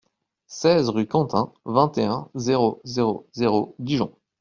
[0.47, 4.11] seize rue Quentin, vingt et un, zéro zéro zéro, Dijon